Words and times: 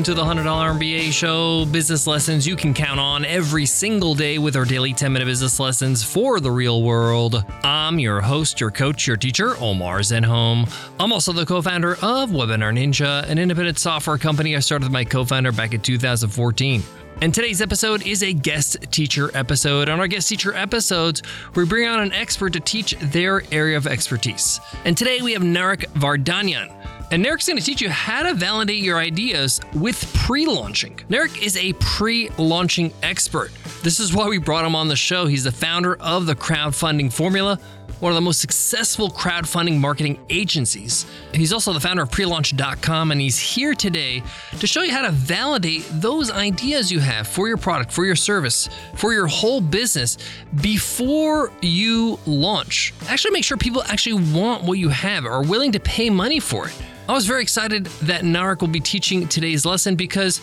welcome 0.00 0.14
to 0.14 0.42
the 0.42 0.42
$100 0.42 0.78
MBA 0.78 1.12
show. 1.12 1.66
Business 1.66 2.06
lessons 2.06 2.46
you 2.46 2.56
can 2.56 2.72
count 2.72 2.98
on 2.98 3.22
every 3.26 3.66
single 3.66 4.14
day 4.14 4.38
with 4.38 4.56
our 4.56 4.64
daily 4.64 4.94
10 4.94 5.12
minute 5.12 5.26
business 5.26 5.60
lessons 5.60 6.02
for 6.02 6.40
the 6.40 6.50
real 6.50 6.82
world. 6.82 7.44
I'm 7.62 7.98
your 7.98 8.22
host, 8.22 8.60
your 8.60 8.70
coach, 8.70 9.06
your 9.06 9.18
teacher, 9.18 9.56
Omar 9.58 9.98
Zenhom. 9.98 10.72
I'm 10.98 11.12
also 11.12 11.34
the 11.34 11.44
co 11.44 11.60
founder 11.60 11.96
of 11.96 12.30
Webinar 12.30 12.72
Ninja, 12.72 13.28
an 13.28 13.38
independent 13.38 13.78
software 13.78 14.16
company 14.16 14.56
I 14.56 14.60
started 14.60 14.86
with 14.86 14.92
my 14.92 15.04
co 15.04 15.22
founder 15.22 15.52
back 15.52 15.74
in 15.74 15.82
2014. 15.82 16.82
And 17.20 17.34
today's 17.34 17.60
episode 17.60 18.06
is 18.06 18.22
a 18.22 18.32
guest 18.32 18.78
teacher 18.90 19.30
episode. 19.34 19.90
On 19.90 20.00
our 20.00 20.08
guest 20.08 20.30
teacher 20.30 20.54
episodes, 20.54 21.22
we 21.54 21.66
bring 21.66 21.86
on 21.86 22.00
an 22.00 22.12
expert 22.14 22.54
to 22.54 22.60
teach 22.60 22.96
their 23.00 23.42
area 23.52 23.76
of 23.76 23.86
expertise. 23.86 24.60
And 24.86 24.96
today 24.96 25.20
we 25.20 25.34
have 25.34 25.42
Narek 25.42 25.84
Vardanyan. 25.92 26.99
And 27.12 27.24
Narek's 27.24 27.48
going 27.48 27.58
to 27.58 27.64
teach 27.64 27.80
you 27.80 27.90
how 27.90 28.22
to 28.22 28.34
validate 28.34 28.82
your 28.82 28.98
ideas 28.98 29.60
with 29.74 30.00
pre 30.14 30.46
launching. 30.46 30.94
Narek 31.08 31.42
is 31.42 31.56
a 31.56 31.72
pre 31.74 32.28
launching 32.38 32.92
expert. 33.02 33.50
This 33.82 33.98
is 33.98 34.14
why 34.14 34.28
we 34.28 34.38
brought 34.38 34.64
him 34.64 34.76
on 34.76 34.86
the 34.86 34.94
show. 34.94 35.26
He's 35.26 35.42
the 35.42 35.50
founder 35.50 35.96
of 35.96 36.26
the 36.26 36.36
crowdfunding 36.36 37.12
formula, 37.12 37.58
one 37.98 38.12
of 38.12 38.14
the 38.14 38.20
most 38.20 38.40
successful 38.40 39.10
crowdfunding 39.10 39.78
marketing 39.80 40.20
agencies. 40.28 41.04
He's 41.34 41.52
also 41.52 41.72
the 41.72 41.80
founder 41.80 42.02
of 42.02 42.10
prelaunch.com, 42.10 43.10
and 43.10 43.20
he's 43.20 43.40
here 43.40 43.74
today 43.74 44.22
to 44.60 44.66
show 44.68 44.82
you 44.82 44.92
how 44.92 45.02
to 45.02 45.10
validate 45.10 45.84
those 45.94 46.30
ideas 46.30 46.92
you 46.92 47.00
have 47.00 47.26
for 47.26 47.48
your 47.48 47.56
product, 47.56 47.90
for 47.90 48.04
your 48.04 48.16
service, 48.16 48.68
for 48.94 49.12
your 49.12 49.26
whole 49.26 49.60
business 49.60 50.16
before 50.60 51.50
you 51.60 52.20
launch. 52.24 52.94
Actually, 53.08 53.32
make 53.32 53.44
sure 53.44 53.56
people 53.56 53.82
actually 53.86 54.32
want 54.32 54.62
what 54.62 54.78
you 54.78 54.90
have, 54.90 55.26
are 55.26 55.42
willing 55.42 55.72
to 55.72 55.80
pay 55.80 56.08
money 56.08 56.38
for 56.38 56.68
it. 56.68 56.82
I 57.10 57.12
was 57.12 57.26
very 57.26 57.42
excited 57.42 57.86
that 58.02 58.22
Narek 58.22 58.60
will 58.60 58.68
be 58.68 58.78
teaching 58.78 59.26
today's 59.26 59.66
lesson 59.66 59.96
because 59.96 60.40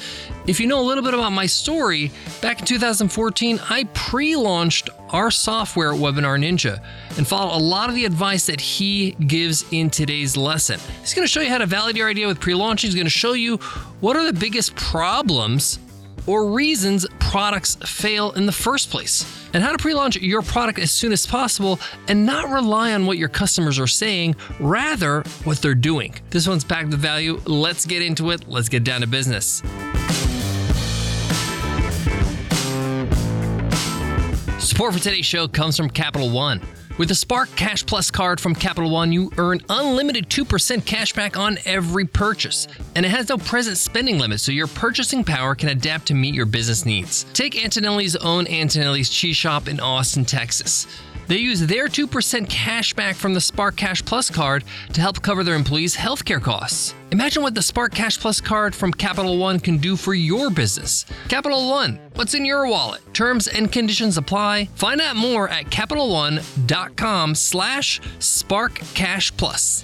if 0.47 0.59
you 0.59 0.67
know 0.67 0.81
a 0.81 0.83
little 0.83 1.01
bit 1.01 1.13
about 1.13 1.31
my 1.31 1.45
story, 1.45 2.11
back 2.41 2.59
in 2.59 2.65
2014, 2.65 3.61
I 3.69 3.85
pre 3.93 4.35
launched 4.35 4.89
our 5.07 5.31
software 5.31 5.93
Webinar 5.93 6.38
Ninja 6.38 6.83
and 7.17 7.25
followed 7.25 7.55
a 7.55 7.63
lot 7.63 7.88
of 7.88 7.95
the 7.95 8.03
advice 8.03 8.47
that 8.47 8.59
he 8.59 9.11
gives 9.11 9.63
in 9.71 9.89
today's 9.89 10.35
lesson. 10.35 10.77
He's 10.99 11.13
going 11.13 11.25
to 11.25 11.31
show 11.31 11.39
you 11.39 11.47
how 11.47 11.59
to 11.59 11.65
validate 11.65 11.95
your 11.95 12.09
idea 12.09 12.27
with 12.27 12.41
pre 12.41 12.53
launching. 12.53 12.89
He's 12.89 12.95
going 12.95 13.05
to 13.05 13.11
show 13.11 13.31
you 13.31 13.55
what 14.01 14.17
are 14.17 14.25
the 14.25 14.38
biggest 14.38 14.75
problems 14.75 15.79
or 16.28 16.52
reasons 16.52 17.08
products 17.20 17.75
fail 17.75 18.31
in 18.33 18.45
the 18.45 18.52
first 18.52 18.92
place, 18.92 19.25
and 19.53 19.64
how 19.64 19.72
to 19.72 19.78
pre 19.78 19.94
launch 19.94 20.17
your 20.17 20.42
product 20.42 20.78
as 20.78 20.92
soon 20.92 21.11
as 21.11 21.25
possible 21.25 21.80
and 22.08 22.25
not 22.25 22.50
rely 22.50 22.94
on 22.94 23.06
what 23.06 23.17
your 23.17 23.30
customers 23.30 23.80
are 23.80 23.88
saying, 23.88 24.36
rather, 24.59 25.23
what 25.44 25.58
they're 25.61 25.73
doing. 25.73 26.14
This 26.30 26.47
one's 26.47 26.64
packed 26.64 26.89
with 26.89 27.00
value. 27.00 27.42
Let's 27.45 27.86
get 27.86 28.02
into 28.02 28.30
it. 28.31 28.47
Let's 28.47 28.69
get 28.69 28.84
down 28.84 29.02
to 29.02 29.08
business. 29.08 29.64
Support 34.59 34.94
for 34.94 35.00
today's 35.00 35.25
show 35.25 35.47
comes 35.47 35.78
from 35.78 35.89
Capital 35.89 36.30
One. 36.30 36.62
With 36.98 37.09
the 37.09 37.16
Spark 37.16 37.56
Cash 37.56 37.86
Plus 37.86 38.09
card 38.09 38.40
from 38.42 38.56
Capital 38.56 38.90
One, 38.90 39.12
you 39.12 39.31
earn 39.38 39.62
unlimited 39.70 40.30
2% 40.30 40.84
cash 40.84 41.14
back 41.14 41.38
on 41.38 41.59
every 41.64 42.06
purchase. 42.06 42.67
And 42.95 43.06
it 43.06 43.09
has 43.09 43.30
no 43.30 43.38
present 43.38 43.78
spending 43.78 44.17
limit, 44.17 44.40
so 44.40 44.52
your 44.52 44.66
purchasing 44.66 45.23
power 45.23 45.53
can 45.53 45.70
adapt 45.70 46.08
to 46.08 46.16
meet 46.16 46.34
your 46.34 46.48
business 46.48 46.88
needs. 46.88 47.25
Take 47.34 47.64
Antonelli's 47.64 48.16
own 48.16 48.48
Antonelli's 48.48 49.12
Cheese 49.12 49.38
Shop 49.38 49.68
in 49.68 49.80
Austin, 49.80 50.25
Texas. 50.25 50.88
They 51.28 51.38
use 51.38 51.59
their 51.59 51.88
2% 51.88 52.50
cash 52.50 52.94
back 52.94 53.16
from 53.16 53.33
the 53.33 53.42
Spark 53.42 53.75
Cash 53.75 54.03
Plus 54.06 54.30
card 54.30 54.64
to 54.94 55.02
help 55.02 55.22
cover 55.22 55.44
their 55.44 55.56
employees' 55.56 55.95
healthcare 55.95 56.42
costs. 56.42 56.95
Imagine 57.12 57.44
what 57.44 57.53
the 57.53 57.62
Spark 57.62 57.94
Cash 57.94 58.19
Plus 58.19 58.40
card 58.40 58.74
from 58.74 58.94
Capital 58.94 59.38
One 59.38 59.59
can 59.59 59.78
do 59.78 59.97
for 59.97 60.13
your 60.13 60.50
business. 60.50 61.06
Capital 61.28 61.69
One, 61.69 62.00
what's 62.16 62.34
in 62.34 62.46
your 62.46 62.68
wallet? 62.68 63.01
Terms 63.13 63.47
and 63.47 63.72
conditions 63.72 64.18
apply. 64.18 64.69
Find 64.75 65.01
out 65.01 65.18
more 65.18 65.50
at 65.50 65.66
CapitalOne.com 65.66 67.35
slash 67.35 68.00
Spark 68.19 68.75
Cash 68.94 69.35
Plus. 69.35 69.84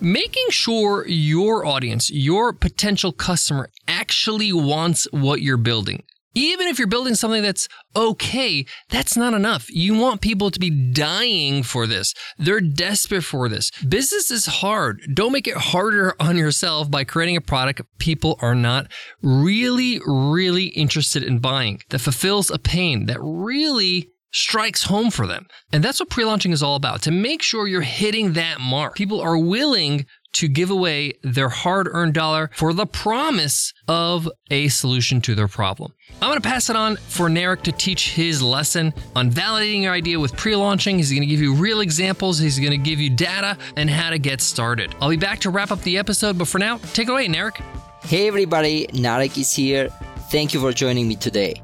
Making 0.00 0.46
sure 0.50 1.06
your 1.08 1.66
audience, 1.66 2.08
your 2.10 2.52
potential 2.52 3.12
customer, 3.12 3.68
actually 3.86 4.52
wants 4.52 5.08
what 5.10 5.42
you're 5.42 5.56
building 5.56 6.04
even 6.38 6.68
if 6.68 6.78
you're 6.78 6.88
building 6.88 7.14
something 7.14 7.42
that's 7.42 7.68
okay, 7.96 8.64
that's 8.90 9.16
not 9.16 9.34
enough. 9.34 9.68
You 9.70 9.98
want 9.98 10.20
people 10.20 10.50
to 10.50 10.60
be 10.60 10.70
dying 10.92 11.62
for 11.62 11.86
this. 11.86 12.14
They're 12.38 12.60
desperate 12.60 13.22
for 13.22 13.48
this. 13.48 13.70
Business 13.82 14.30
is 14.30 14.46
hard. 14.46 15.00
Don't 15.14 15.32
make 15.32 15.48
it 15.48 15.56
harder 15.56 16.14
on 16.20 16.36
yourself 16.36 16.90
by 16.90 17.04
creating 17.04 17.36
a 17.36 17.40
product 17.40 17.82
people 17.98 18.38
are 18.40 18.54
not 18.54 18.90
really, 19.22 20.00
really 20.06 20.66
interested 20.66 21.22
in 21.22 21.40
buying, 21.40 21.80
that 21.90 22.00
fulfills 22.00 22.50
a 22.50 22.58
pain, 22.58 23.06
that 23.06 23.18
really 23.20 24.10
strikes 24.32 24.84
home 24.84 25.10
for 25.10 25.26
them. 25.26 25.46
And 25.72 25.82
that's 25.82 26.00
what 26.00 26.10
pre 26.10 26.24
launching 26.24 26.52
is 26.52 26.62
all 26.62 26.76
about 26.76 27.02
to 27.02 27.10
make 27.10 27.42
sure 27.42 27.66
you're 27.66 27.80
hitting 27.80 28.34
that 28.34 28.60
mark. 28.60 28.94
People 28.94 29.20
are 29.20 29.38
willing 29.38 30.06
to 30.34 30.48
give 30.48 30.70
away 30.70 31.14
their 31.22 31.48
hard 31.48 31.88
earned 31.90 32.14
dollar 32.14 32.50
for 32.54 32.72
the 32.72 32.86
promise 32.86 33.72
of 33.86 34.28
a 34.50 34.68
solution 34.68 35.20
to 35.22 35.34
their 35.34 35.48
problem. 35.48 35.92
I'm 36.20 36.28
going 36.28 36.40
to 36.40 36.48
pass 36.48 36.70
it 36.70 36.76
on 36.76 36.96
for 36.96 37.28
Narek 37.28 37.62
to 37.62 37.72
teach 37.72 38.12
his 38.12 38.42
lesson 38.42 38.92
on 39.16 39.30
validating 39.30 39.82
your 39.82 39.92
idea 39.92 40.18
with 40.20 40.36
pre 40.36 40.56
launching. 40.56 40.96
He's 40.96 41.10
going 41.10 41.22
to 41.22 41.26
give 41.26 41.40
you 41.40 41.54
real 41.54 41.80
examples, 41.80 42.38
he's 42.38 42.58
going 42.58 42.70
to 42.70 42.78
give 42.78 43.00
you 43.00 43.10
data 43.10 43.56
and 43.76 43.88
how 43.88 44.10
to 44.10 44.18
get 44.18 44.40
started. 44.40 44.94
I'll 45.00 45.10
be 45.10 45.16
back 45.16 45.40
to 45.40 45.50
wrap 45.50 45.70
up 45.70 45.80
the 45.82 45.98
episode, 45.98 46.38
but 46.38 46.48
for 46.48 46.58
now, 46.58 46.78
take 46.94 47.08
it 47.08 47.12
away, 47.12 47.28
Narek. 47.28 47.62
Hey 48.04 48.28
everybody, 48.28 48.86
Narek 48.88 49.36
is 49.36 49.52
here. 49.52 49.88
Thank 50.30 50.54
you 50.54 50.60
for 50.60 50.72
joining 50.72 51.08
me 51.08 51.16
today. 51.16 51.60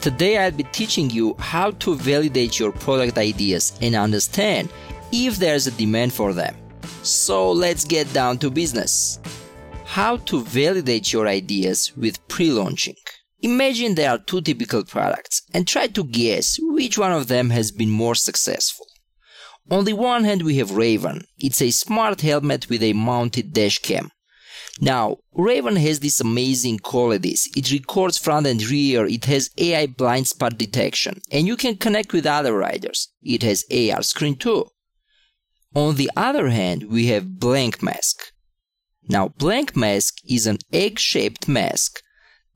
Today 0.00 0.38
I'll 0.38 0.52
be 0.52 0.62
teaching 0.64 1.10
you 1.10 1.34
how 1.38 1.72
to 1.72 1.96
validate 1.96 2.58
your 2.58 2.72
product 2.72 3.18
ideas 3.18 3.76
and 3.82 3.94
understand 3.94 4.68
if 5.10 5.36
there's 5.36 5.66
a 5.66 5.72
demand 5.72 6.12
for 6.12 6.32
them. 6.32 6.54
So 7.02 7.50
let's 7.52 7.84
get 7.84 8.12
down 8.12 8.38
to 8.38 8.50
business. 8.50 9.18
How 9.84 10.18
to 10.28 10.42
validate 10.42 11.12
your 11.12 11.26
ideas 11.26 11.96
with 11.96 12.26
pre-launching. 12.28 12.96
Imagine 13.40 13.94
there 13.94 14.10
are 14.10 14.18
two 14.18 14.40
typical 14.40 14.84
products 14.84 15.42
and 15.54 15.66
try 15.66 15.86
to 15.86 16.04
guess 16.04 16.58
which 16.60 16.98
one 16.98 17.12
of 17.12 17.28
them 17.28 17.50
has 17.50 17.70
been 17.70 17.90
more 17.90 18.14
successful. 18.14 18.86
On 19.70 19.84
the 19.84 19.92
one 19.92 20.24
hand 20.24 20.42
we 20.42 20.56
have 20.56 20.76
Ray-Ban. 20.76 21.22
It's 21.38 21.62
a 21.62 21.70
smart 21.70 22.22
helmet 22.22 22.68
with 22.68 22.82
a 22.82 22.94
mounted 22.94 23.52
dash 23.52 23.78
cam. 23.78 24.10
Now, 24.80 25.18
Ray-Ban 25.34 25.76
has 25.76 26.00
these 26.00 26.20
amazing 26.20 26.78
qualities. 26.78 27.48
It 27.56 27.70
records 27.72 28.16
front 28.16 28.46
and 28.46 28.62
rear, 28.62 29.06
it 29.06 29.24
has 29.26 29.50
AI 29.58 29.86
blind 29.86 30.28
spot 30.28 30.56
detection, 30.56 31.20
and 31.30 31.46
you 31.46 31.56
can 31.56 31.76
connect 31.76 32.12
with 32.12 32.26
other 32.26 32.56
riders. 32.56 33.08
It 33.22 33.42
has 33.42 33.64
AR 33.70 34.02
screen 34.02 34.36
too. 34.36 34.68
On 35.74 35.96
the 35.96 36.10
other 36.16 36.48
hand, 36.48 36.84
we 36.84 37.06
have 37.06 37.38
blank 37.38 37.82
mask. 37.82 38.32
Now, 39.08 39.28
blank 39.28 39.76
mask 39.76 40.16
is 40.28 40.46
an 40.46 40.58
egg-shaped 40.72 41.48
mask, 41.48 42.00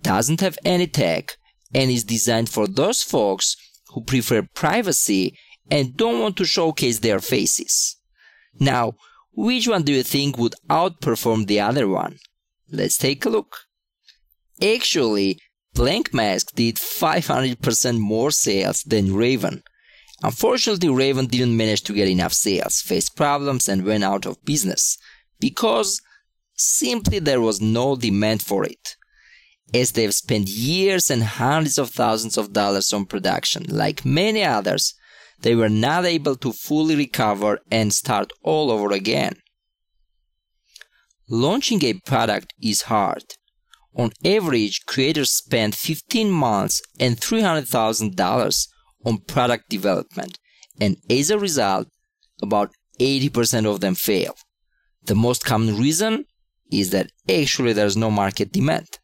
doesn't 0.02 0.40
have 0.40 0.58
any 0.64 0.86
tag, 0.86 1.32
and 1.74 1.90
is 1.90 2.04
designed 2.04 2.48
for 2.48 2.66
those 2.66 3.02
folks 3.02 3.56
who 3.88 4.02
prefer 4.02 4.46
privacy 4.54 5.36
and 5.70 5.96
don't 5.96 6.20
want 6.20 6.36
to 6.36 6.44
showcase 6.44 6.98
their 6.98 7.20
faces. 7.20 7.96
Now, 8.58 8.94
which 9.32 9.68
one 9.68 9.82
do 9.82 9.92
you 9.92 10.02
think 10.02 10.36
would 10.36 10.54
outperform 10.68 11.46
the 11.46 11.60
other 11.60 11.88
one? 11.88 12.18
Let's 12.70 12.98
take 12.98 13.24
a 13.24 13.30
look. 13.30 13.56
Actually, 14.62 15.38
Blank 15.74 16.12
Mask 16.12 16.54
did 16.54 16.76
500% 16.76 17.98
more 17.98 18.30
sales 18.30 18.82
than 18.82 19.14
Ray-Ban, 19.14 19.62
Unfortunately, 20.22 20.88
Ray-Ban 20.88 21.26
didn't 21.26 21.56
manage 21.56 21.82
to 21.82 21.92
get 21.92 22.08
enough 22.08 22.32
sales, 22.32 22.80
faced 22.80 23.16
problems, 23.16 23.68
and 23.68 23.84
went 23.84 24.04
out 24.04 24.24
of 24.24 24.44
business 24.44 24.96
because 25.40 26.00
simply 26.54 27.18
there 27.18 27.40
was 27.40 27.60
no 27.60 27.96
demand 27.96 28.42
for 28.42 28.64
it. 28.64 28.96
As 29.74 29.92
they've 29.92 30.14
spent 30.14 30.48
years 30.48 31.10
and 31.10 31.24
hundreds 31.24 31.78
of 31.78 31.90
thousands 31.90 32.36
of 32.38 32.52
dollars 32.52 32.92
on 32.92 33.06
production, 33.06 33.64
like 33.68 34.04
many 34.04 34.44
others, 34.44 34.94
they 35.40 35.56
were 35.56 35.68
not 35.68 36.04
able 36.04 36.36
to 36.36 36.52
fully 36.52 36.94
recover 36.94 37.58
and 37.70 37.92
start 37.92 38.32
all 38.42 38.70
over 38.70 38.92
again. 38.92 39.34
Launching 41.28 41.82
a 41.84 41.94
product 41.94 42.52
is 42.60 42.82
hard. 42.82 43.24
On 43.96 44.12
average, 44.24 44.84
creators 44.86 45.32
spend 45.32 45.74
15 45.74 46.30
months 46.30 46.80
and 47.00 47.16
$300,000 47.16 48.66
on 49.04 49.18
product 49.18 49.68
development, 49.68 50.38
and 50.80 50.96
as 51.10 51.30
a 51.30 51.38
result, 51.38 51.88
about 52.40 52.72
80% 52.98 53.66
of 53.66 53.80
them 53.80 53.94
fail. 53.94 54.34
The 55.04 55.14
most 55.14 55.44
common 55.44 55.76
reason 55.78 56.24
is 56.70 56.90
that 56.90 57.10
actually 57.28 57.72
there's 57.72 57.96
no 57.96 58.10
market 58.10 58.52
demand. 58.52 58.98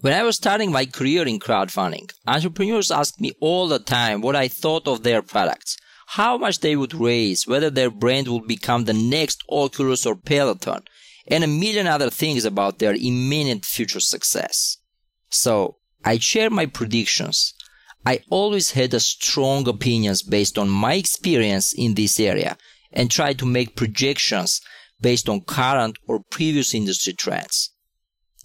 When 0.00 0.12
I 0.12 0.22
was 0.24 0.36
starting 0.36 0.72
my 0.72 0.84
career 0.84 1.26
in 1.26 1.38
crowdfunding, 1.38 2.12
entrepreneurs 2.26 2.90
asked 2.90 3.20
me 3.20 3.32
all 3.40 3.68
the 3.68 3.78
time 3.78 4.20
what 4.20 4.34
I 4.34 4.48
thought 4.48 4.88
of 4.88 5.02
their 5.02 5.22
products, 5.22 5.76
how 6.08 6.36
much 6.36 6.58
they 6.58 6.76
would 6.76 6.92
raise, 6.94 7.46
whether 7.46 7.70
their 7.70 7.90
brand 7.90 8.28
would 8.28 8.46
become 8.46 8.84
the 8.84 8.92
next 8.92 9.42
Oculus 9.48 10.04
or 10.04 10.16
Peloton, 10.16 10.82
and 11.28 11.44
a 11.44 11.46
million 11.46 11.86
other 11.86 12.10
things 12.10 12.44
about 12.44 12.78
their 12.78 12.94
imminent 12.94 13.64
future 13.64 14.00
success. 14.00 14.78
So, 15.30 15.76
I 16.04 16.18
share 16.18 16.50
my 16.50 16.66
predictions. 16.66 17.54
I 18.04 18.20
always 18.30 18.72
had 18.72 18.94
a 18.94 19.00
strong 19.00 19.68
opinions 19.68 20.22
based 20.22 20.58
on 20.58 20.68
my 20.68 20.94
experience 20.94 21.72
in 21.72 21.94
this 21.94 22.18
area 22.18 22.56
and 22.92 23.10
tried 23.10 23.38
to 23.38 23.46
make 23.46 23.76
projections 23.76 24.60
based 25.00 25.28
on 25.28 25.42
current 25.42 25.98
or 26.06 26.22
previous 26.30 26.74
industry 26.74 27.12
trends. 27.12 27.70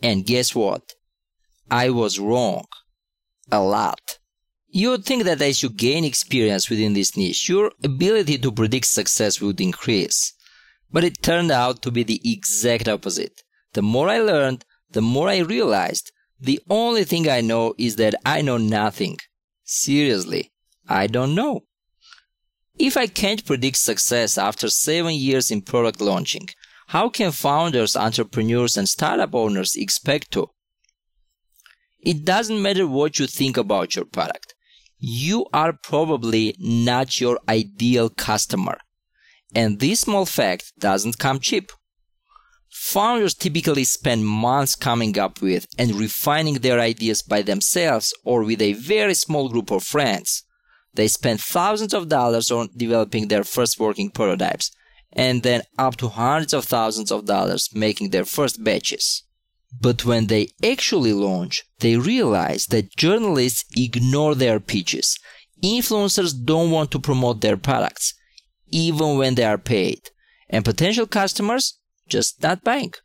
And 0.02 0.26
guess 0.26 0.54
what? 0.54 0.94
I 1.72 1.90
was 1.90 2.20
wrong. 2.20 2.66
A 3.52 3.60
lot. 3.60 4.20
You 4.70 4.92
would 4.92 5.06
think 5.06 5.24
that 5.24 5.42
as 5.42 5.64
you 5.64 5.70
gain 5.70 6.04
experience 6.04 6.70
within 6.70 6.94
this 6.94 7.18
niche, 7.18 7.50
your 7.50 7.72
ability 7.84 8.38
to 8.40 8.52
predict 8.52 8.86
success 8.86 9.42
would 9.42 9.60
increase. 9.60 10.34
But 10.92 11.04
it 11.04 11.24
turned 11.24 11.52
out 11.52 11.82
to 11.82 11.92
be 11.92 12.04
the 12.04 12.22
exact 12.24 12.88
opposite. 12.88 13.42
The 13.74 13.82
more 13.82 14.10
I 14.10 14.20
learned, 14.20 14.66
the 14.92 15.02
more 15.02 15.30
I 15.30 15.40
realized 15.40 16.12
the 16.40 16.60
only 16.70 17.04
thing 17.04 17.28
I 17.28 17.42
know 17.42 17.74
is 17.78 17.96
that 17.96 18.16
I 18.26 18.42
know 18.42 18.58
nothing. 18.58 19.18
Seriously, 19.70 20.54
I 20.88 21.08
don't 21.08 21.36
know. 21.36 21.66
If 22.80 22.96
I 22.96 23.08
can't 23.08 23.46
predict 23.46 23.76
success 23.76 24.38
after 24.38 24.70
seven 24.70 25.14
years 25.14 25.52
in 25.52 25.62
product 25.62 26.00
launching, 26.00 26.48
how 26.88 27.10
can 27.10 27.34
founders, 27.34 27.98
entrepreneurs, 27.98 28.78
and 28.78 28.88
startup 28.88 29.36
owners 29.36 29.76
expect 29.76 30.32
to? 30.32 30.48
It 32.00 32.24
doesn't 32.24 32.62
matter 32.62 32.88
what 32.88 33.20
you 33.20 33.28
think 33.28 33.58
about 33.58 33.94
your 33.94 34.06
product. 34.06 34.56
You 35.00 35.48
are 35.52 35.74
probably 35.74 36.56
not 36.60 37.20
your 37.20 37.38
ideal 37.50 38.10
customer. 38.10 38.78
And 39.54 39.82
this 39.82 40.00
small 40.02 40.26
fact 40.26 40.72
doesn't 40.80 41.20
come 41.20 41.42
cheap. 41.42 41.72
Founders 42.70 43.34
typically 43.34 43.84
spend 43.84 44.26
months 44.26 44.76
coming 44.76 45.18
up 45.18 45.42
with 45.42 45.68
and 45.78 45.96
refining 45.96 46.56
their 46.56 46.80
ideas 46.80 47.22
by 47.22 47.42
themselves 47.42 48.14
or 48.24 48.44
with 48.44 48.62
a 48.62 48.74
very 48.74 49.14
small 49.14 49.50
group 49.50 49.72
of 49.72 49.84
friends. 49.84 50.44
They 50.94 51.08
spend 51.08 51.42
thousands 51.42 51.94
of 51.94 52.10
dollars 52.10 52.52
on 52.52 52.70
developing 52.76 53.28
their 53.28 53.44
first 53.44 53.80
working 53.80 54.10
prototypes 54.10 54.72
and 55.14 55.44
then 55.44 55.62
up 55.78 55.98
to 55.98 56.10
hundreds 56.10 56.54
of 56.54 56.66
thousands 56.66 57.12
of 57.12 57.26
dollars 57.26 57.70
making 57.74 58.10
their 58.10 58.26
first 58.26 58.64
batches. 58.64 59.24
But 59.80 60.06
when 60.06 60.28
they 60.28 60.50
actually 60.64 61.14
launch, 61.14 61.64
they 61.80 61.98
realize 61.98 62.68
that 62.68 62.96
journalists 62.96 63.66
ignore 63.76 64.36
their 64.36 64.60
pitches. 64.60 65.18
Influencers 65.64 66.34
don't 66.44 66.72
want 66.72 66.92
to 66.92 67.00
promote 67.00 67.42
their 67.42 67.58
products, 67.58 68.14
even 68.70 69.18
when 69.18 69.36
they 69.36 69.44
are 69.44 69.58
paid. 69.58 70.02
And 70.50 70.64
potential 70.64 71.06
customers 71.06 71.77
just 72.08 72.42
not 72.42 72.64
bank. 72.64 73.00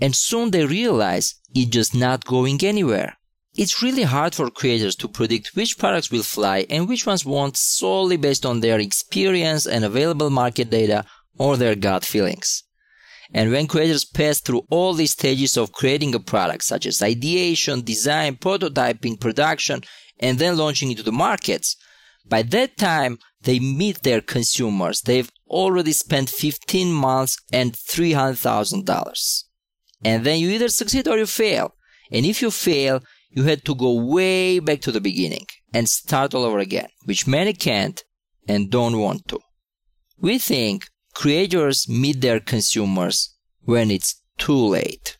And 0.00 0.14
soon 0.14 0.50
they 0.50 0.64
realize 0.64 1.34
it's 1.54 1.70
just 1.70 1.94
not 1.94 2.24
going 2.24 2.60
anywhere. 2.62 3.14
It's 3.56 3.82
really 3.82 4.04
hard 4.04 4.34
for 4.34 4.50
creators 4.50 4.94
to 4.96 5.08
predict 5.08 5.56
which 5.56 5.78
products 5.78 6.10
will 6.10 6.22
fly 6.22 6.66
and 6.70 6.88
which 6.88 7.06
ones 7.06 7.24
won't 7.24 7.56
solely 7.56 8.16
based 8.16 8.46
on 8.46 8.60
their 8.60 8.78
experience 8.78 9.66
and 9.66 9.84
available 9.84 10.30
market 10.30 10.70
data 10.70 11.04
or 11.38 11.56
their 11.56 11.74
gut 11.74 12.04
feelings. 12.04 12.62
And 13.32 13.50
when 13.50 13.66
creators 13.66 14.04
pass 14.04 14.40
through 14.40 14.62
all 14.70 14.94
these 14.94 15.10
stages 15.10 15.56
of 15.56 15.72
creating 15.72 16.14
a 16.14 16.20
product, 16.20 16.64
such 16.64 16.86
as 16.86 17.02
ideation, 17.02 17.82
design, 17.82 18.36
prototyping, 18.36 19.20
production, 19.20 19.82
and 20.20 20.38
then 20.38 20.56
launching 20.56 20.90
into 20.90 21.02
the 21.02 21.12
markets, 21.12 21.76
by 22.28 22.42
that 22.42 22.76
time 22.76 23.18
they 23.42 23.58
meet 23.58 24.02
their 24.02 24.20
consumers. 24.20 25.02
They've 25.02 25.30
already 25.48 25.92
spent 25.92 26.30
15 26.30 26.92
months 26.92 27.38
and 27.52 27.72
$300,000. 27.72 29.44
And 30.04 30.24
then 30.24 30.38
you 30.38 30.50
either 30.50 30.68
succeed 30.68 31.08
or 31.08 31.18
you 31.18 31.26
fail. 31.26 31.74
And 32.10 32.24
if 32.24 32.42
you 32.42 32.50
fail, 32.50 33.02
you 33.30 33.44
had 33.44 33.64
to 33.64 33.74
go 33.74 33.92
way 33.92 34.58
back 34.58 34.80
to 34.82 34.92
the 34.92 35.00
beginning 35.00 35.46
and 35.72 35.88
start 35.88 36.34
all 36.34 36.44
over 36.44 36.58
again, 36.58 36.88
which 37.04 37.26
many 37.26 37.52
can't 37.52 38.02
and 38.46 38.70
don't 38.70 38.98
want 38.98 39.28
to. 39.28 39.40
We 40.20 40.38
think 40.38 40.86
creators 41.14 41.88
meet 41.88 42.20
their 42.20 42.40
consumers 42.40 43.36
when 43.62 43.90
it's 43.90 44.22
too 44.38 44.66
late. 44.66 45.17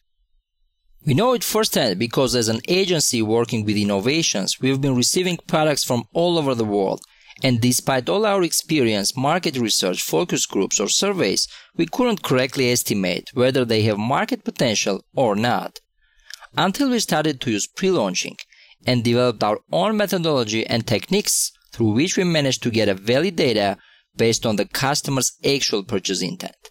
We 1.09 1.15
know 1.15 1.33
it 1.33 1.43
firsthand 1.43 1.99
because 1.99 2.35
as 2.35 2.49
an 2.49 2.61
agency 2.69 3.23
working 3.23 3.65
with 3.65 3.79
innovations, 3.79 4.61
we've 4.61 4.79
been 4.79 4.95
receiving 4.95 5.39
products 5.47 5.83
from 5.83 6.05
all 6.13 6.37
over 6.37 6.55
the 6.55 6.67
world 6.67 7.01
and 7.43 7.63
despite 7.63 8.11
all 8.11 8.27
our 8.27 8.43
experience, 8.43 9.17
market 9.17 9.57
research, 9.57 10.03
focus 10.03 10.45
groups, 10.45 10.79
or 10.79 10.87
surveys, 10.87 11.49
we 11.75 11.87
couldn't 11.87 12.23
correctly 12.23 12.71
estimate 12.71 13.31
whether 13.33 13.65
they 13.65 13.81
have 13.85 13.97
market 13.97 14.45
potential 14.45 15.03
or 15.17 15.35
not. 15.35 15.79
Until 16.59 16.91
we 16.91 16.99
started 16.99 17.41
to 17.41 17.53
use 17.53 17.67
pre 17.67 17.91
launching 17.91 18.37
and 18.87 19.03
developed 19.03 19.43
our 19.43 19.61
own 19.73 19.97
methodology 19.97 20.67
and 20.67 20.87
techniques 20.87 21.53
through 21.73 21.93
which 21.93 22.19
we 22.19 22.25
managed 22.25 22.63
to 22.65 22.71
get 22.71 22.91
a 22.91 22.93
valid 22.93 23.37
data 23.37 23.79
based 24.15 24.45
on 24.45 24.57
the 24.57 24.67
customer's 24.67 25.33
actual 25.43 25.85
purchase 25.85 26.21
intent. 26.21 26.69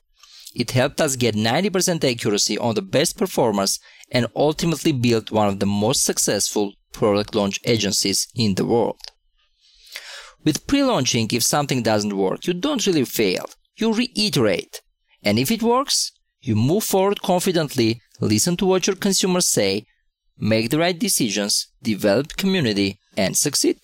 It 0.57 0.71
helped 0.71 1.01
us 1.01 1.15
get 1.15 1.35
90% 1.35 2.03
accuracy 2.03 2.57
on 2.57 2.75
the 2.75 2.81
best 2.81 3.17
performers 3.17 3.79
and 4.11 4.27
ultimately 4.35 4.91
built 4.91 5.31
one 5.31 5.47
of 5.47 5.59
the 5.59 5.65
most 5.65 6.03
successful 6.03 6.73
product 6.93 7.35
launch 7.35 7.59
agencies 7.65 8.27
in 8.35 8.55
the 8.55 8.65
world. 8.65 8.99
With 10.43 10.67
pre-launching, 10.67 11.27
if 11.31 11.43
something 11.43 11.83
doesn't 11.83 12.15
work, 12.15 12.47
you 12.47 12.53
don't 12.53 12.85
really 12.87 13.05
fail. 13.05 13.49
You 13.75 13.93
reiterate. 13.93 14.81
And 15.21 15.37
if 15.37 15.51
it 15.51 15.61
works, 15.61 16.11
you 16.41 16.55
move 16.55 16.83
forward 16.83 17.21
confidently, 17.21 18.01
listen 18.21 18.55
to 18.57 18.65
what 18.65 18.87
your 18.87 18.95
consumers 18.95 19.45
say, 19.45 19.85
make 20.37 20.69
the 20.69 20.79
right 20.79 20.97
decisions, 20.97 21.67
develop 21.81 22.37
community, 22.37 22.99
and 23.17 23.35
succeed. 23.35 23.79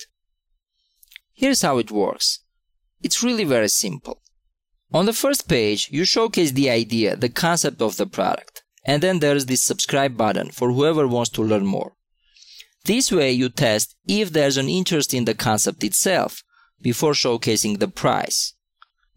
Here's 1.34 1.62
how 1.62 1.78
it 1.78 1.90
works. 1.90 2.40
It's 3.02 3.22
really 3.22 3.44
very 3.44 3.68
simple. 3.68 4.22
On 4.92 5.06
the 5.06 5.12
first 5.12 5.48
page, 5.48 5.88
you 5.90 6.04
showcase 6.04 6.52
the 6.52 6.70
idea, 6.70 7.16
the 7.16 7.28
concept 7.28 7.82
of 7.82 7.96
the 7.96 8.06
product, 8.06 8.53
and 8.84 9.02
then 9.02 9.20
there's 9.20 9.46
this 9.46 9.62
subscribe 9.62 10.16
button 10.16 10.50
for 10.50 10.72
whoever 10.72 11.06
wants 11.06 11.30
to 11.30 11.42
learn 11.42 11.66
more. 11.66 11.92
This 12.84 13.10
way 13.10 13.32
you 13.32 13.48
test 13.48 13.96
if 14.06 14.30
there's 14.30 14.56
an 14.56 14.68
interest 14.68 15.14
in 15.14 15.24
the 15.24 15.34
concept 15.34 15.82
itself, 15.82 16.42
before 16.84 17.12
showcasing 17.12 17.78
the 17.78 17.88
price. 17.88 18.52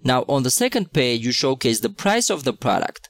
Now 0.04 0.24
on 0.30 0.44
the 0.44 0.52
second 0.52 0.94
page 0.94 1.26
you 1.26 1.32
showcase 1.32 1.82
the 1.82 1.90
price 1.90 2.30
of 2.30 2.44
the 2.44 2.54
product 2.54 3.10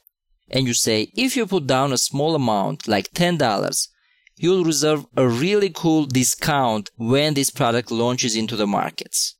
and 0.50 0.66
you 0.66 0.74
say 0.74 1.12
if 1.14 1.36
you 1.36 1.46
put 1.46 1.66
down 1.66 1.92
a 1.92 1.98
small 1.98 2.34
amount 2.34 2.88
like 2.88 3.12
$10 3.12 3.88
you'll 4.36 4.64
reserve 4.64 5.06
a 5.16 5.28
really 5.28 5.70
cool 5.70 6.06
discount 6.06 6.90
when 6.96 7.34
this 7.34 7.50
product 7.50 7.90
launches 7.90 8.34
into 8.36 8.56
the 8.56 8.66
markets. 8.66 9.36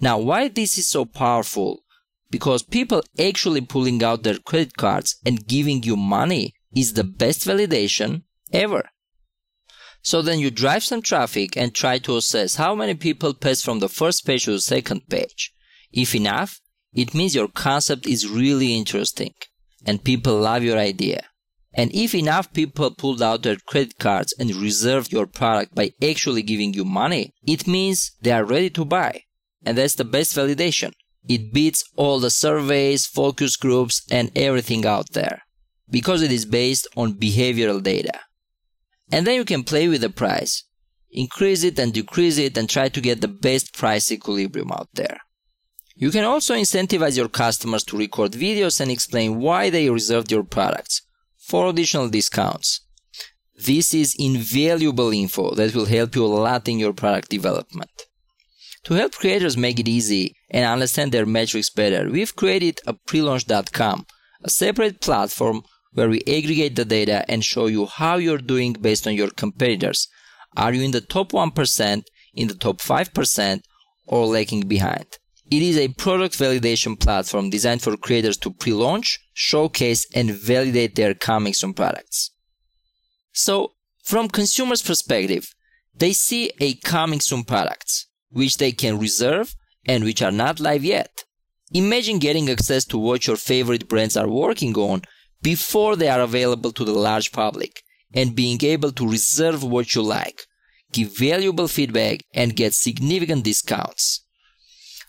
Now 0.00 0.18
why 0.18 0.48
this 0.48 0.78
is 0.78 0.88
so 0.88 1.04
powerful? 1.04 1.82
Because 2.30 2.62
people 2.62 3.02
actually 3.18 3.62
pulling 3.62 4.02
out 4.02 4.22
their 4.22 4.38
credit 4.38 4.76
cards 4.76 5.16
and 5.24 5.46
giving 5.46 5.82
you 5.82 5.96
money 5.96 6.54
is 6.74 6.92
the 6.92 7.04
best 7.04 7.46
validation 7.46 8.22
ever. 8.52 8.90
So 10.02 10.22
then 10.22 10.38
you 10.38 10.50
drive 10.50 10.84
some 10.84 11.02
traffic 11.02 11.56
and 11.56 11.74
try 11.74 11.98
to 11.98 12.16
assess 12.16 12.56
how 12.56 12.74
many 12.74 12.94
people 12.94 13.34
pass 13.34 13.62
from 13.62 13.80
the 13.80 13.88
first 13.88 14.26
page 14.26 14.44
to 14.44 14.52
the 14.52 14.60
second 14.60 15.08
page. 15.08 15.52
If 15.92 16.14
enough, 16.14 16.60
it 16.94 17.14
means 17.14 17.34
your 17.34 17.48
concept 17.48 18.06
is 18.06 18.28
really 18.28 18.74
interesting 18.74 19.34
and 19.84 20.04
people 20.04 20.38
love 20.38 20.62
your 20.62 20.78
idea. 20.78 21.24
And 21.74 21.94
if 21.94 22.14
enough 22.14 22.52
people 22.52 22.90
pulled 22.90 23.22
out 23.22 23.42
their 23.42 23.56
credit 23.56 23.98
cards 23.98 24.34
and 24.38 24.54
reserved 24.56 25.12
your 25.12 25.26
product 25.26 25.74
by 25.74 25.92
actually 26.02 26.42
giving 26.42 26.74
you 26.74 26.84
money, 26.84 27.34
it 27.46 27.66
means 27.66 28.12
they 28.20 28.32
are 28.32 28.44
ready 28.44 28.70
to 28.70 28.84
buy. 28.84 29.22
And 29.64 29.76
that's 29.76 29.94
the 29.94 30.04
best 30.04 30.34
validation. 30.34 30.92
It 31.26 31.52
beats 31.52 31.84
all 31.96 32.20
the 32.20 32.30
surveys, 32.30 33.06
focus 33.06 33.56
groups, 33.56 34.02
and 34.10 34.30
everything 34.36 34.84
out 34.86 35.12
there. 35.12 35.42
Because 35.90 36.22
it 36.22 36.30
is 36.30 36.44
based 36.44 36.86
on 36.96 37.14
behavioral 37.14 37.82
data. 37.82 38.20
And 39.10 39.26
then 39.26 39.36
you 39.36 39.44
can 39.44 39.64
play 39.64 39.88
with 39.88 40.02
the 40.02 40.10
price. 40.10 40.64
Increase 41.10 41.64
it 41.64 41.78
and 41.78 41.92
decrease 41.92 42.36
it 42.36 42.58
and 42.58 42.68
try 42.68 42.88
to 42.90 43.00
get 43.00 43.20
the 43.20 43.28
best 43.28 43.74
price 43.74 44.12
equilibrium 44.12 44.70
out 44.70 44.88
there. 44.94 45.18
You 45.96 46.10
can 46.10 46.24
also 46.24 46.54
incentivize 46.54 47.16
your 47.16 47.28
customers 47.28 47.82
to 47.84 47.98
record 47.98 48.32
videos 48.32 48.80
and 48.80 48.90
explain 48.90 49.40
why 49.40 49.70
they 49.70 49.90
reserved 49.90 50.30
your 50.30 50.44
products 50.44 51.02
for 51.36 51.68
additional 51.68 52.08
discounts. 52.08 52.82
This 53.56 53.92
is 53.92 54.14
invaluable 54.16 55.10
info 55.10 55.54
that 55.54 55.74
will 55.74 55.86
help 55.86 56.14
you 56.14 56.24
a 56.24 56.26
lot 56.26 56.68
in 56.68 56.78
your 56.78 56.92
product 56.92 57.30
development. 57.30 57.90
To 58.88 58.94
help 58.94 59.12
creators 59.12 59.58
make 59.58 59.78
it 59.78 59.86
easy 59.86 60.34
and 60.48 60.64
understand 60.64 61.12
their 61.12 61.26
metrics 61.26 61.68
better, 61.68 62.08
we've 62.08 62.34
created 62.34 62.80
a 62.86 62.94
prelaunch.com, 62.94 64.06
a 64.42 64.48
separate 64.48 65.02
platform 65.02 65.62
where 65.92 66.08
we 66.08 66.22
aggregate 66.22 66.74
the 66.74 66.86
data 66.86 67.22
and 67.28 67.44
show 67.44 67.66
you 67.66 67.84
how 67.84 68.16
you're 68.16 68.38
doing 68.38 68.72
based 68.72 69.06
on 69.06 69.12
your 69.12 69.28
competitors. 69.28 70.08
Are 70.56 70.72
you 70.72 70.80
in 70.80 70.92
the 70.92 71.02
top 71.02 71.32
1%, 71.32 72.02
in 72.32 72.48
the 72.48 72.54
top 72.54 72.78
5%, 72.78 73.60
or 74.06 74.24
lagging 74.24 74.66
behind? 74.66 75.18
It 75.50 75.60
is 75.60 75.76
a 75.76 75.88
product 75.88 76.38
validation 76.38 76.98
platform 76.98 77.50
designed 77.50 77.82
for 77.82 77.94
creators 77.98 78.38
to 78.38 78.54
pre 78.54 78.72
launch, 78.72 79.18
showcase, 79.34 80.06
and 80.14 80.30
validate 80.30 80.94
their 80.94 81.12
coming 81.12 81.52
soon 81.52 81.74
products. 81.74 82.30
So, 83.34 83.72
from 84.02 84.28
consumers' 84.28 84.80
perspective, 84.80 85.54
they 85.94 86.14
see 86.14 86.52
a 86.58 86.76
coming 86.76 87.20
soon 87.20 87.44
products, 87.44 88.07
which 88.30 88.58
they 88.58 88.72
can 88.72 88.98
reserve 88.98 89.54
and 89.86 90.04
which 90.04 90.22
are 90.22 90.32
not 90.32 90.60
live 90.60 90.84
yet. 90.84 91.24
Imagine 91.72 92.18
getting 92.18 92.48
access 92.48 92.84
to 92.86 92.98
what 92.98 93.26
your 93.26 93.36
favorite 93.36 93.88
brands 93.88 94.16
are 94.16 94.28
working 94.28 94.74
on 94.76 95.02
before 95.42 95.96
they 95.96 96.08
are 96.08 96.20
available 96.20 96.72
to 96.72 96.84
the 96.84 96.92
large 96.92 97.32
public 97.32 97.82
and 98.12 98.34
being 98.34 98.58
able 98.62 98.90
to 98.92 99.08
reserve 99.08 99.62
what 99.62 99.94
you 99.94 100.02
like, 100.02 100.42
give 100.92 101.16
valuable 101.16 101.68
feedback, 101.68 102.20
and 102.32 102.56
get 102.56 102.72
significant 102.74 103.44
discounts. 103.44 104.24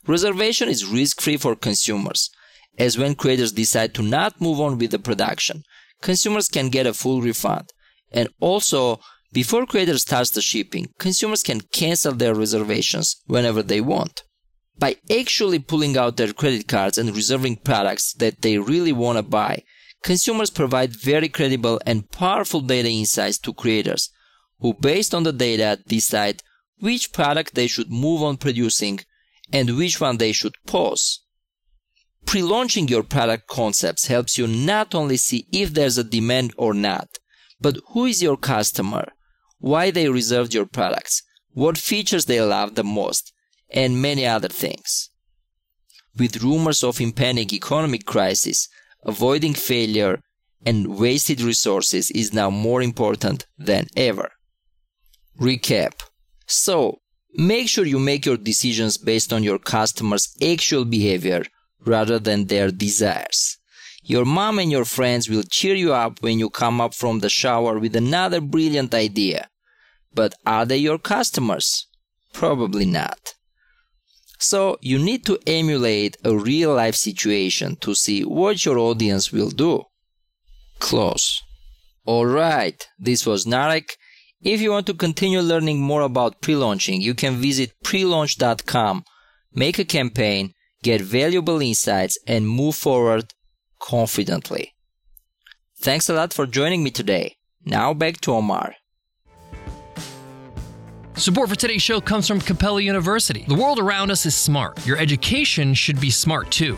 Reservation 0.06 0.68
is 0.70 0.86
risk 0.86 1.22
free 1.22 1.38
for 1.38 1.56
consumers, 1.56 2.30
as 2.78 2.98
when 2.98 3.16
creators 3.16 3.52
decide 3.52 3.94
to 3.94 4.02
not 4.02 4.42
move 4.42 4.60
on 4.60 4.78
with 4.78 4.92
the 4.92 5.00
production, 5.00 5.64
consumers 6.02 6.48
can 6.48 6.70
get 6.70 6.88
a 6.88 6.94
full 6.94 7.22
refund. 7.22 7.72
And 8.12 8.30
also, 8.40 9.00
before 9.32 9.66
creators 9.66 10.02
starts 10.02 10.32
the 10.32 10.42
shipping, 10.42 10.88
consumers 10.98 11.44
can 11.44 11.62
cancel 11.62 12.14
their 12.14 12.34
reservations 12.34 13.22
whenever 13.28 13.62
they 13.62 13.80
want. 13.80 14.24
By 14.78 14.96
actually 15.12 15.60
pulling 15.60 15.98
out 15.98 16.18
their 16.18 16.34
credit 16.34 16.68
cards 16.68 16.98
and 16.98 17.16
reserving 17.16 17.58
products 17.58 18.14
that 18.14 18.42
they 18.42 18.58
really 18.58 18.94
want 18.94 19.18
to 19.18 19.24
buy, 19.24 19.64
consumers 20.04 20.50
provide 20.50 20.96
very 20.96 21.30
credible 21.30 21.80
and 21.86 22.10
powerful 22.10 22.62
data 22.62 22.90
insights 22.90 23.38
to 23.40 23.54
creators, 23.54 24.10
who 24.60 24.74
based 24.74 25.14
on 25.14 25.24
the 25.24 25.34
data 25.34 25.80
decide 25.88 26.42
which 26.80 27.14
product 27.14 27.56
they 27.56 27.68
should 27.68 27.92
move 27.92 28.24
on 28.24 28.38
producing 28.38 29.00
and 29.52 29.78
which 29.78 30.00
one 30.00 30.18
they 30.18 30.32
should 30.32 30.56
pause. 30.66 31.22
Pre-launching 32.26 32.88
your 32.88 33.04
product 33.04 33.48
concepts 33.48 34.08
helps 34.08 34.38
you 34.38 34.48
not 34.48 34.96
only 34.96 35.18
see 35.18 35.48
if 35.52 35.74
there's 35.74 35.98
a 35.98 36.04
demand 36.04 36.54
or 36.58 36.74
not, 36.74 37.10
but 37.60 37.78
who 37.90 38.06
is 38.06 38.22
your 38.22 38.38
customer, 38.38 39.06
why 39.60 39.92
they 39.92 40.10
reserved 40.10 40.54
your 40.54 40.66
products, 40.66 41.22
what 41.52 41.78
features 41.78 42.26
they 42.26 42.42
loved 42.42 42.76
the 42.76 42.84
most, 42.84 43.32
and 43.70 44.02
many 44.02 44.26
other 44.26 44.48
things. 44.48 45.10
With 46.18 46.44
rumors 46.44 46.84
of 46.84 47.00
impending 47.00 47.54
economic 47.54 48.06
crisis, 48.06 48.68
avoiding 49.06 49.54
failure 49.54 50.22
and 50.66 50.98
wasted 50.98 51.42
resources 51.42 52.12
is 52.12 52.34
now 52.34 52.50
more 52.50 52.82
important 52.82 53.46
than 53.58 53.88
ever. 53.96 54.32
Recap. 55.40 55.94
So, 56.48 57.00
make 57.36 57.70
sure 57.70 57.86
you 57.86 58.00
make 58.00 58.26
your 58.26 58.38
decisions 58.38 58.98
based 58.98 59.32
on 59.32 59.44
your 59.44 59.60
customers' 59.60 60.36
actual 60.42 60.84
behavior 60.84 61.44
rather 61.86 62.20
than 62.20 62.46
their 62.46 62.72
desires. 62.72 63.59
Your 64.04 64.26
mom 64.26 64.60
and 64.60 64.72
your 64.72 64.86
friends 64.86 65.30
will 65.30 65.44
cheer 65.44 65.76
you 65.76 65.94
up 65.94 66.22
when 66.22 66.40
you 66.40 66.50
come 66.50 66.80
up 66.82 66.94
from 66.94 67.20
the 67.20 67.30
shower 67.30 67.78
with 67.78 67.96
another 67.96 68.42
brilliant 68.42 68.94
idea. 68.94 69.50
But 70.14 70.34
are 70.46 70.66
they 70.66 70.78
your 70.78 70.98
customers? 70.98 71.88
Probably 72.34 72.86
not. 72.86 73.34
So 74.40 74.78
you 74.82 74.98
need 74.98 75.26
to 75.26 75.38
emulate 75.46 76.18
a 76.24 76.36
real 76.36 76.74
life 76.74 76.96
situation 76.96 77.76
to 77.82 77.94
see 77.94 78.24
what 78.24 78.66
your 78.66 78.78
audience 78.78 79.32
will 79.32 79.50
do. 79.50 79.84
Close. 80.80 81.42
Alright, 82.08 82.88
this 82.98 83.26
was 83.26 83.46
Narek. 83.46 83.92
If 84.42 84.62
you 84.62 84.72
want 84.72 84.88
to 84.88 84.94
continue 84.94 85.42
learning 85.42 85.82
more 85.82 86.02
about 86.02 86.42
pre-launching, 86.42 87.02
you 87.02 87.14
can 87.14 87.36
visit 87.36 87.74
prelaunch.com, 87.84 89.04
make 89.54 89.78
a 89.78 89.84
campaign, 89.84 90.54
get 90.82 91.02
valuable 91.02 91.62
insights, 91.62 92.18
and 92.26 92.50
move 92.50 92.76
forward 92.76 93.34
confidently. 93.80 94.76
Thanks 95.78 96.10
a 96.10 96.14
lot 96.14 96.34
for 96.34 96.46
joining 96.46 96.84
me 96.84 96.92
today. 96.92 97.38
Now 97.66 97.94
back 97.94 98.20
to 98.22 98.34
Omar. 98.34 98.76
Support 101.16 101.50
for 101.50 101.56
today's 101.56 101.82
show 101.82 102.00
comes 102.00 102.28
from 102.28 102.40
Capella 102.40 102.82
University. 102.82 103.44
The 103.48 103.56
world 103.56 103.78
around 103.78 104.10
us 104.10 104.26
is 104.26 104.36
smart. 104.36 104.86
Your 104.86 104.98
education 104.98 105.74
should 105.74 106.00
be 106.00 106.10
smart 106.10 106.50
too. 106.50 106.78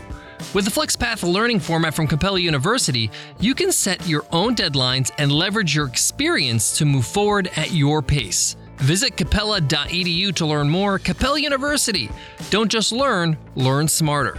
With 0.52 0.64
the 0.64 0.70
FlexPath 0.70 1.22
learning 1.22 1.60
format 1.60 1.94
from 1.94 2.08
Capella 2.08 2.40
University, 2.40 3.08
you 3.38 3.54
can 3.54 3.70
set 3.70 4.06
your 4.08 4.24
own 4.32 4.56
deadlines 4.56 5.12
and 5.18 5.30
leverage 5.30 5.74
your 5.76 5.86
experience 5.86 6.76
to 6.78 6.84
move 6.84 7.06
forward 7.06 7.50
at 7.56 7.70
your 7.70 8.02
pace. 8.02 8.56
Visit 8.78 9.16
capella.edu 9.16 10.34
to 10.34 10.44
learn 10.44 10.68
more. 10.68 10.98
Capella 10.98 11.38
University. 11.38 12.10
Don't 12.50 12.70
just 12.70 12.90
learn, 12.90 13.38
learn 13.54 13.86
smarter. 13.86 14.38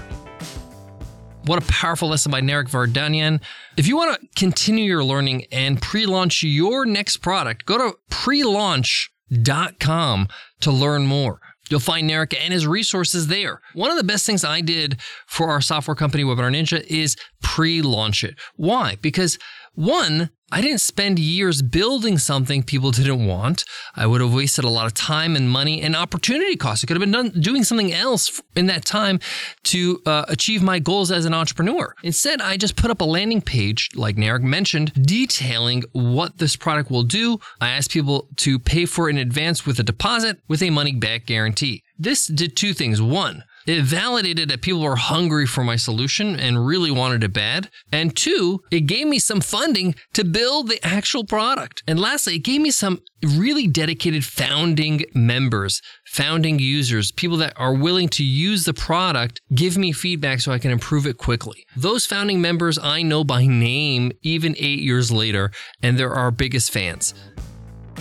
What 1.45 1.61
a 1.61 1.67
powerful 1.67 2.07
lesson 2.07 2.31
by 2.31 2.39
Narek 2.39 2.69
Vardanyan. 2.69 3.41
If 3.75 3.85
you 3.85 3.97
want 3.97 4.17
to 4.17 4.27
continue 4.37 4.85
your 4.85 5.03
learning 5.03 5.47
and 5.51 5.81
pre 5.81 6.05
launch 6.05 6.41
your 6.41 6.85
next 6.85 7.17
product, 7.17 7.65
go 7.65 7.77
to 7.77 7.97
prelaunch.com 8.09 10.27
to 10.61 10.71
learn 10.71 11.05
more. 11.05 11.41
You'll 11.69 11.81
find 11.81 12.09
Narek 12.09 12.33
and 12.39 12.53
his 12.53 12.65
resources 12.65 13.27
there. 13.27 13.59
One 13.73 13.91
of 13.91 13.97
the 13.97 14.05
best 14.05 14.25
things 14.25 14.45
I 14.45 14.61
did 14.61 15.01
for 15.27 15.49
our 15.49 15.59
software 15.59 15.95
company, 15.95 16.23
Webinar 16.23 16.55
Ninja, 16.55 16.81
is 16.87 17.17
pre 17.41 17.81
launch 17.81 18.23
it. 18.23 18.35
Why? 18.55 18.95
Because 19.01 19.37
one, 19.73 20.29
I 20.53 20.61
didn't 20.61 20.81
spend 20.81 21.17
years 21.17 21.63
building 21.63 22.19
something 22.19 22.61
people 22.61 22.91
didn't 22.91 23.25
want. 23.25 23.65
I 23.95 24.05
would 24.05 24.21
have 24.21 24.35
wasted 24.35 24.63
a 24.65 24.69
lot 24.69 24.85
of 24.85 24.93
time 24.93 25.35
and 25.35 25.49
money 25.49 25.81
and 25.81 25.95
opportunity 25.95 26.55
costs. 26.55 26.83
I 26.83 26.85
could 26.85 26.95
have 26.95 27.01
been 27.01 27.09
done, 27.09 27.29
doing 27.41 27.63
something 27.63 27.91
else 27.91 28.39
in 28.55 28.67
that 28.67 28.85
time 28.85 29.19
to 29.63 29.99
uh, 30.05 30.25
achieve 30.27 30.61
my 30.61 30.77
goals 30.77 31.11
as 31.11 31.25
an 31.25 31.33
entrepreneur. 31.33 31.95
Instead, 32.03 32.39
I 32.39 32.57
just 32.57 32.75
put 32.75 32.91
up 32.91 33.01
a 33.01 33.03
landing 33.03 33.41
page, 33.41 33.89
like 33.95 34.15
Narek 34.15 34.43
mentioned, 34.43 34.93
detailing 34.93 35.85
what 35.91 36.37
this 36.37 36.55
product 36.55 36.91
will 36.91 37.01
do. 37.01 37.39
I 37.59 37.69
asked 37.69 37.89
people 37.89 38.27
to 38.35 38.59
pay 38.59 38.85
for 38.85 39.09
it 39.09 39.13
in 39.13 39.17
advance 39.17 39.65
with 39.65 39.79
a 39.79 39.83
deposit 39.83 40.37
with 40.47 40.61
a 40.61 40.69
money 40.69 40.93
back 40.93 41.25
guarantee. 41.25 41.81
This 41.97 42.27
did 42.27 42.55
two 42.55 42.75
things. 42.75 43.01
One, 43.01 43.43
it 43.65 43.83
validated 43.83 44.49
that 44.49 44.61
people 44.61 44.81
were 44.81 44.95
hungry 44.95 45.45
for 45.45 45.63
my 45.63 45.75
solution 45.75 46.39
and 46.39 46.65
really 46.65 46.91
wanted 46.91 47.23
it 47.23 47.33
bad. 47.33 47.69
And 47.91 48.15
two, 48.15 48.61
it 48.71 48.81
gave 48.81 49.07
me 49.07 49.19
some 49.19 49.41
funding 49.41 49.95
to 50.13 50.23
build 50.23 50.69
the 50.69 50.85
actual 50.85 51.23
product. 51.23 51.83
And 51.87 51.99
lastly, 51.99 52.35
it 52.35 52.43
gave 52.43 52.61
me 52.61 52.71
some 52.71 53.01
really 53.23 53.67
dedicated 53.67 54.25
founding 54.25 55.05
members, 55.13 55.81
founding 56.05 56.59
users, 56.59 57.11
people 57.11 57.37
that 57.37 57.53
are 57.55 57.73
willing 57.73 58.09
to 58.09 58.23
use 58.23 58.65
the 58.65 58.73
product, 58.73 59.41
give 59.53 59.77
me 59.77 59.91
feedback 59.91 60.41
so 60.41 60.51
I 60.51 60.59
can 60.59 60.71
improve 60.71 61.07
it 61.07 61.17
quickly. 61.17 61.65
Those 61.75 62.05
founding 62.05 62.41
members 62.41 62.77
I 62.77 63.01
know 63.01 63.23
by 63.23 63.45
name 63.45 64.11
even 64.21 64.55
eight 64.57 64.79
years 64.79 65.11
later, 65.11 65.51
and 65.81 65.97
they're 65.97 66.13
our 66.13 66.31
biggest 66.31 66.71
fans. 66.71 67.13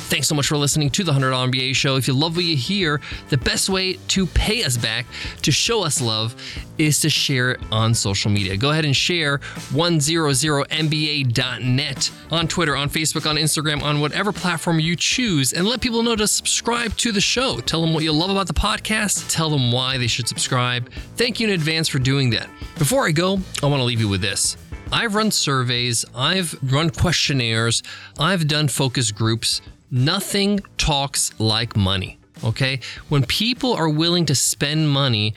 Thanks 0.09 0.29
so 0.29 0.35
much 0.35 0.47
for 0.47 0.57
listening 0.59 0.91
to 0.91 1.05
the 1.05 1.13
$100 1.13 1.51
MBA 1.51 1.75
show. 1.75 1.97
If 1.97 2.07
you 2.07 2.15
love 2.15 2.37
what 2.37 2.45
you 2.45 2.57
hear, 2.57 3.01
the 3.31 3.39
best 3.39 3.71
way 3.71 3.95
to 3.95 4.27
pay 4.27 4.63
us 4.63 4.77
back, 4.77 5.07
to 5.43 5.51
show 5.51 5.83
us 5.83 6.03
love, 6.03 6.37
is 6.77 7.01
to 7.01 7.09
share 7.09 7.53
it 7.53 7.61
on 7.71 7.95
social 7.95 8.31
media. 8.31 8.55
Go 8.57 8.71
ahead 8.71 8.85
and 8.85 8.95
share 8.95 9.39
100mba.net 9.39 12.11
on 12.31 12.49
Twitter, 12.49 12.77
on 12.77 12.91
Facebook, 12.91 13.29
on 13.29 13.37
Instagram, 13.37 13.83
on 13.83 14.01
whatever 14.01 14.33
platform 14.33 14.81
you 14.81 14.97
choose, 14.97 15.55
and 15.55 15.67
let 15.67 15.81
people 15.81 16.03
know 16.03 16.17
to 16.17 16.27
subscribe 16.27 16.95
to 16.99 17.13
the 17.13 17.21
show. 17.21 17.61
Tell 17.61 17.81
them 17.81 17.95
what 17.95 18.05
you 18.05 18.13
love 18.13 18.31
about 18.31 18.49
the 18.49 18.55
podcast, 18.55 19.31
tell 19.31 19.49
them 19.49 19.73
why 19.73 19.97
they 19.97 20.09
should 20.09 20.29
subscribe. 20.29 20.93
Thank 21.17 21.41
you 21.41 21.49
in 21.49 21.55
advance 21.55 21.89
for 21.89 21.99
doing 21.99 22.29
that. 22.31 22.49
Before 22.79 23.07
I 23.07 23.13
go, 23.13 23.39
I 23.63 23.67
want 23.67 23.81
to 23.81 23.85
leave 23.85 24.01
you 24.01 24.09
with 24.09 24.21
this. 24.21 24.59
I've 24.93 25.15
run 25.15 25.31
surveys, 25.31 26.05
I've 26.15 26.55
run 26.71 26.91
questionnaires, 26.91 27.83
I've 28.19 28.47
done 28.47 28.69
focus 28.69 29.11
groups 29.11 29.63
Nothing 29.95 30.59
talks 30.79 31.39
like 31.39 31.77
money. 31.77 32.19
Okay. 32.43 32.81
When 33.11 33.27
people 33.27 33.75
are 33.75 33.91
willing 33.91 34.25
to 34.27 34.35
spend 34.35 34.89
money, 34.89 35.35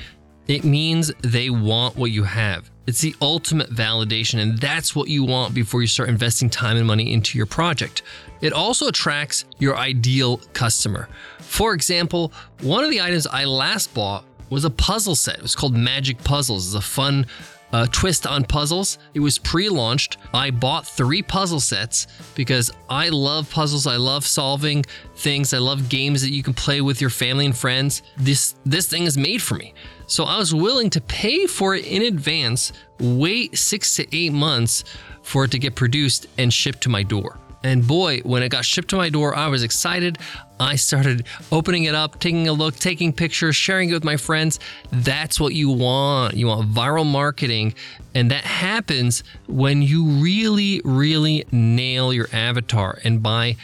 it 0.47 0.63
means 0.63 1.12
they 1.21 1.50
want 1.50 1.97
what 1.97 2.12
you 2.12 2.24
have. 2.24 2.71
It's 2.88 3.01
the 3.01 3.15
ultimate 3.21 3.69
validation, 3.71 4.39
and 4.39 4.57
that's 4.57 4.95
what 4.95 5.09
you 5.09 5.24
want 5.24 5.53
before 5.53 5.81
you 5.81 5.88
start 5.88 6.07
investing 6.07 6.50
time 6.50 6.77
and 6.77 6.88
money 6.88 7.12
into 7.12 7.38
your 7.38 7.47
project. 7.47 8.03
It 8.41 8.53
also 8.53 8.88
attracts 8.88 9.43
your 9.59 9.75
ideal 9.75 10.38
customer. 10.53 11.09
For 11.39 11.74
example, 11.74 12.31
one 12.62 12.83
of 12.83 12.91
the 12.91 13.01
items 13.01 13.27
I 13.27 13.43
last 13.43 13.93
bought 13.93 14.24
was 14.50 14.63
a 14.63 14.69
puzzle 14.69 15.15
set. 15.15 15.38
It 15.38 15.41
was 15.41 15.55
called 15.55 15.75
Magic 15.75 16.24
Puzzles. 16.24 16.67
It's 16.67 16.75
a 16.75 16.88
fun 16.88 17.25
uh, 17.72 17.88
twist 17.91 18.25
on 18.25 18.43
puzzles. 18.43 18.98
It 19.13 19.19
was 19.19 19.38
pre 19.38 19.69
launched. 19.69 20.17
I 20.34 20.51
bought 20.51 20.88
three 20.88 21.22
puzzle 21.22 21.60
sets 21.60 22.07
because 22.36 22.72
I 22.89 23.10
love 23.10 23.50
puzzles. 23.50 23.88
I 23.88 23.98
love 23.98 24.25
solving 24.25 24.84
things. 25.15 25.53
I 25.53 25.57
love 25.57 25.89
games 25.89 26.22
that 26.22 26.31
you 26.31 26.43
can 26.43 26.53
play 26.53 26.81
with 26.81 27.01
your 27.01 27.10
family 27.10 27.45
and 27.45 27.55
friends. 27.55 28.01
This, 28.17 28.55
this 28.65 28.88
thing 28.88 29.03
is 29.03 29.17
made 29.17 29.41
for 29.41 29.55
me. 29.55 29.74
So 30.07 30.24
I 30.24 30.38
was 30.38 30.53
willing 30.53 30.89
to 30.91 31.01
pay 31.01 31.48
for 31.48 31.75
it 31.75 31.86
in 31.86 32.03
advance, 32.03 32.72
wait 33.00 33.57
six 33.57 33.95
to 33.95 34.15
eight 34.15 34.34
months 34.34 34.84
for 35.24 35.45
it 35.45 35.51
to 35.51 35.60
get 35.60 35.75
produced 35.75 36.27
and 36.38 36.53
shipped 36.53 36.81
to 36.81 36.89
my 36.89 37.01
door. 37.01 37.39
And 37.65 37.88
boy, 37.88 38.19
when 38.19 38.43
it 38.43 38.50
got 38.50 38.63
shipped 38.63 38.89
to 38.89 38.95
my 38.95 39.10
door, 39.10 39.36
I 39.36 39.48
was 39.48 39.63
excited. 39.63 40.19
I 40.60 40.75
started 40.75 41.25
opening 41.51 41.86
it 41.86 41.95
up, 41.95 42.19
taking 42.19 42.48
a 42.48 42.53
look, 42.53 42.75
taking 42.75 43.12
pictures, 43.12 43.55
sharing 43.55 43.89
it 43.89 43.93
with 43.93 44.03
my 44.03 44.17
friends. 44.17 44.60
That's 44.91 45.39
what 45.39 45.55
you 45.55 45.72
want. 45.72 46.36
You 46.36 46.45
want 46.45 46.72
viral 46.72 47.07
marketing. 47.07 47.74
And 48.13 48.29
that 48.29 48.43
happens 48.43 49.24
when 49.48 49.81
you 49.81 50.05
really, 50.05 50.79
really 50.86 51.48
nail 51.51 52.13
your 52.13 52.27
avatar. 52.31 53.00
And 53.03 53.24
by 53.24 53.55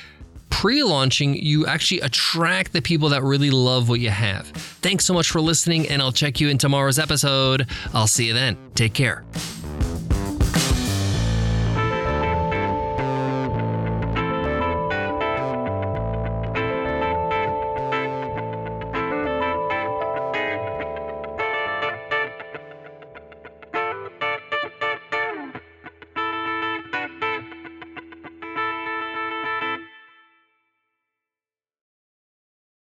pre 0.50 0.81
launching, 0.84 1.36
you 1.36 1.67
actually 1.67 2.00
attract 2.01 2.74
the 2.74 2.81
people 2.81 3.10
that 3.10 3.22
really 3.22 3.51
love 3.51 3.88
what 3.88 4.00
you 4.00 4.10
have. 4.10 4.48
Thanks 4.48 5.05
so 5.05 5.13
much 5.13 5.29
for 5.29 5.39
listening, 5.39 5.88
and 5.89 6.01
I'll 6.01 6.12
check 6.12 6.41
you 6.41 6.50
in 6.50 6.58
tomorrow's 6.58 6.98
episode. 6.98 7.67
I'll 7.93 8.08
see 8.08 8.25
you 8.25 8.34
then. 8.34 8.58
Take 8.74 8.96
care. 8.96 9.24